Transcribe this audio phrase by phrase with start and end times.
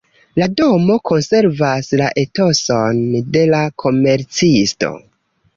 [0.41, 3.05] La domo konservas la etoson
[3.37, 4.95] de la komercisto.